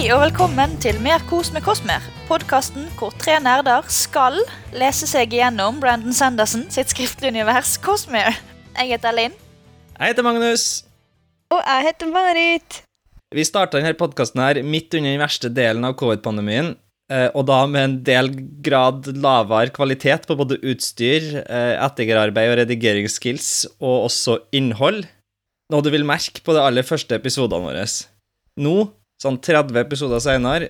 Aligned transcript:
Hei 0.00 0.06
og 0.14 0.22
velkommen 0.22 0.78
til 0.80 0.96
Mer 1.04 1.20
kos 1.28 1.50
med 1.52 1.60
Kosmer. 1.60 2.00
Podkasten 2.24 2.86
hvor 2.96 3.12
tre 3.20 3.34
nerder 3.44 3.84
skal 3.92 4.38
lese 4.72 5.04
seg 5.04 5.34
igjennom 5.36 5.76
Brandon 5.76 6.14
Sanderson 6.16 6.62
sitt 6.72 6.88
skriftlige 6.88 7.34
univers 7.34 7.74
Cosmere. 7.84 8.30
Jeg 8.78 8.94
heter 8.94 9.12
Linn. 9.12 9.34
Jeg 9.98 10.14
heter 10.14 10.24
Magnus. 10.24 10.62
Og 11.52 11.60
jeg 11.60 11.84
heter 11.84 12.08
Marit. 12.14 12.78
Vi 13.36 13.44
starta 13.44 13.76
denne 13.76 13.92
podkasten 13.92 14.40
midt 14.64 14.96
under 14.96 15.10
den 15.10 15.20
verste 15.20 15.50
delen 15.52 15.84
av 15.84 15.98
covid-pandemien. 16.00 16.78
eh, 17.12 17.28
Og 17.34 17.44
da 17.52 17.66
med 17.66 17.84
en 17.84 17.96
del 18.02 18.30
grad 18.64 19.04
lavere 19.04 19.68
kvalitet 19.68 20.24
på 20.24 20.38
både 20.40 20.62
utstyr, 20.64 21.44
eh, 21.44 21.76
etterarbeid 21.76 22.54
og 22.54 22.56
redigeringsskills, 22.62 23.66
og 23.82 24.08
også 24.08 24.38
innhold. 24.50 25.04
Noe 25.70 25.82
du 25.84 25.90
vil 25.90 26.08
merke 26.08 26.40
på 26.40 26.56
de 26.56 26.64
aller 26.64 26.88
første 26.88 27.12
episodene 27.20 27.68
våre. 27.68 27.84
Nå, 28.56 28.92
sånn 29.20 29.36
30 29.40 29.76
episoder 29.82 30.20
seinere, 30.24 30.68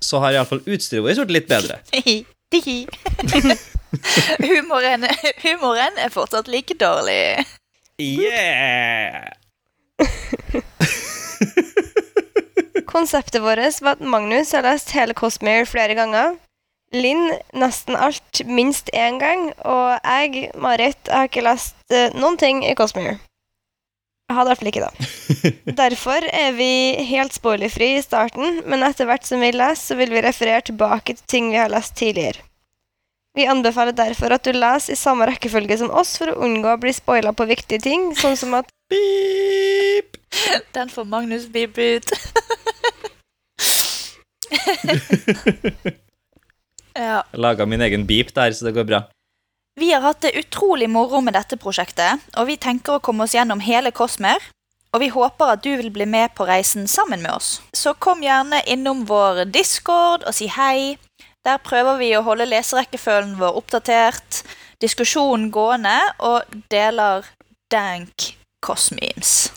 så 0.00 0.18
har 0.24 0.32
iallfall 0.36 0.62
utstyret 0.64 1.04
vårt 1.04 1.28
blitt 1.28 1.36
litt 1.36 1.48
bedre. 1.50 1.74
Humoren, 4.50 5.02
humoren 5.42 5.94
er 5.98 6.10
fortsatt 6.14 6.48
like 6.50 6.74
dårlig. 6.78 7.44
Yeah! 8.00 9.32
Konseptet 12.90 13.42
vårt 13.42 13.82
var 13.82 13.92
at 13.92 14.00
Magnus 14.00 14.52
har 14.52 14.62
lest 14.66 14.90
hele 14.96 15.14
Cosmere 15.14 15.66
flere 15.66 15.94
ganger. 15.94 16.34
Linn 16.94 17.30
nesten 17.54 17.94
alt 17.94 18.42
minst 18.46 18.90
én 18.94 19.18
gang. 19.22 19.52
Og 19.62 19.98
jeg, 20.02 20.50
Marit, 20.58 20.98
har 21.06 21.30
ikke 21.30 21.46
lest 21.46 21.76
uh, 21.94 22.10
noen 22.18 22.38
ting 22.40 22.64
i 22.66 22.74
Cosmere. 22.74 23.20
Hadde 24.30 24.46
i 24.46 24.52
hvert 24.52 24.60
fall 24.60 24.70
ikke 24.70 24.86
det. 24.86 25.08
Derfor 25.82 26.26
er 26.30 26.52
vi 26.54 26.70
helt 27.08 27.34
spoilerfri 27.34 27.96
i 27.96 28.04
starten, 28.04 28.60
men 28.70 28.84
etter 28.86 29.08
hvert 29.08 29.26
som 29.26 29.42
vi 29.42 29.50
leser, 29.50 29.82
så 29.90 29.98
vil 29.98 30.12
vi 30.14 30.22
referere 30.22 30.62
tilbake 30.70 31.16
til 31.16 31.26
ting 31.30 31.50
vi 31.50 31.58
har 31.58 31.72
lest 31.72 31.96
tidligere. 31.98 32.46
Vi 33.38 33.46
anbefaler 33.46 33.94
derfor 33.94 34.34
at 34.34 34.46
du 34.46 34.54
leser 34.54 34.94
i 34.94 34.98
samme 34.98 35.26
rekkefølge 35.30 35.76
som 35.78 35.92
oss 35.94 36.16
for 36.18 36.32
å 36.32 36.40
unngå 36.46 36.72
å 36.72 36.80
bli 36.82 36.94
spoila 36.94 37.34
på 37.34 37.46
viktige 37.50 37.82
ting, 37.84 38.10
sånn 38.18 38.38
som 38.38 38.56
at 38.58 38.70
Beep! 38.90 40.18
Den 40.74 40.90
får 40.90 41.04
Magnus 41.04 41.46
beep 41.50 41.78
ut. 41.78 42.10
ja. 46.94 47.22
Jeg 47.22 47.42
laga 47.42 47.66
min 47.66 47.82
egen 47.86 48.06
beep 48.06 48.34
der, 48.34 48.54
så 48.54 48.66
det 48.68 48.74
går 48.78 48.86
bra. 48.88 49.04
Vi 49.90 49.94
har 49.94 50.00
hatt 50.00 50.20
det 50.20 50.38
utrolig 50.38 50.86
moro 50.90 51.18
med 51.20 51.34
dette 51.34 51.56
prosjektet, 51.58 52.22
og 52.38 52.46
vi 52.46 52.54
tenker 52.62 52.94
å 52.94 53.02
komme 53.02 53.24
oss 53.24 53.32
gjennom 53.34 53.58
hele 53.58 53.90
Kosmer. 53.90 54.38
Og 54.94 55.02
vi 55.02 55.08
håper 55.10 55.50
at 55.50 55.64
du 55.64 55.72
vil 55.80 55.88
bli 55.90 56.04
med 56.06 56.30
på 56.38 56.44
reisen 56.46 56.84
sammen 56.86 57.24
med 57.24 57.32
oss. 57.34 57.48
Så 57.74 57.96
kom 57.98 58.22
gjerne 58.22 58.60
innom 58.70 59.00
vår 59.08 59.48
discord 59.50 60.22
og 60.22 60.36
si 60.38 60.46
hei. 60.46 60.94
Der 61.42 61.58
prøver 61.58 61.98
vi 61.98 62.12
å 62.14 62.20
holde 62.22 62.46
leserekkefølgen 62.46 63.32
vår 63.40 63.58
oppdatert, 63.58 64.44
diskusjonen 64.78 65.48
gående 65.50 65.96
og 66.22 66.54
deler 66.70 67.26
dank 67.74 68.28
cosmemes. 68.62 69.50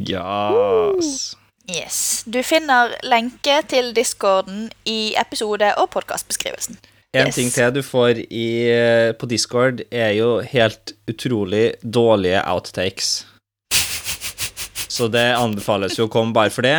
Yes. 0.00 1.34
Yes. 1.68 1.98
Du 2.24 2.40
finner 2.40 2.96
lenke 3.04 3.60
til 3.68 3.92
discorden 3.92 4.70
i 4.88 5.12
episode- 5.20 5.74
og 5.76 5.92
podkastbeskrivelsen. 5.92 6.80
En 7.12 7.26
Yes. 7.26 7.34
ting 7.34 7.48
til 7.50 7.72
du 7.74 7.80
får 7.82 8.20
i, 8.30 8.70
eh, 8.70 9.12
på 9.18 9.26
Discord, 9.26 9.80
er 9.90 10.12
jo 10.14 10.40
helt 10.46 10.92
utrolig 11.10 11.74
dårlige 11.82 12.38
outtakes. 12.46 13.24
Så 14.88 15.08
det 15.10 15.34
anbefales 15.34 15.96
jo 15.98 16.06
å 16.06 16.12
komme 16.12 16.32
bare 16.36 16.50
for 16.54 16.62
det. 16.62 16.76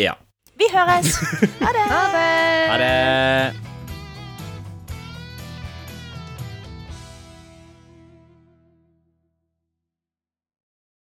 Ja. 0.00 0.14
Vi 0.58 0.66
høres! 0.72 1.14
Ha 1.62 1.70
det! 1.72 1.86
Ha 1.92 2.02
det! 2.10 2.26
Ha 2.72 2.76
det! 2.82 2.95